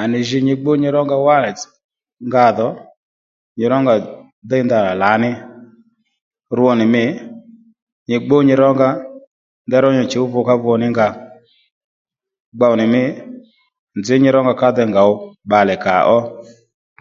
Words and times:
À 0.00 0.02
nì 0.10 0.18
jǐ 0.28 0.38
nyi 0.46 0.54
gbú 0.60 0.70
nyi 0.80 0.88
rónga 0.96 1.16
wánì 1.26 1.50
nga 2.26 2.44
dhò 2.56 2.68
nyi 3.56 3.64
rónga 3.72 3.94
déy 4.50 4.62
ndanà 4.64 4.92
lǎní 5.02 5.30
rwo 6.56 6.70
nì 6.78 6.84
mî 6.94 7.04
nyi 8.08 8.16
gbú 8.24 8.36
nyi 8.46 8.54
rónga 8.62 8.88
nderó 9.66 9.88
nyi 9.96 10.02
chǔw 10.10 10.26
vukávu 10.32 10.70
ní 10.82 10.86
nga 10.92 11.06
gbow 12.56 12.72
nì 12.78 12.84
mî 12.92 13.02
ndaní 13.12 13.12
nzǐ 13.98 14.14
nyi 14.22 14.30
rónga 14.34 14.52
ka 14.60 14.68
dey 14.76 14.88
ngòw 14.90 15.10
bbalè 15.46 15.74
kàó 15.84 16.18